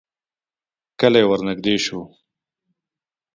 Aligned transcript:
کلی 0.99 1.23
ورنږدې 1.29 1.75
شو. 1.85 1.99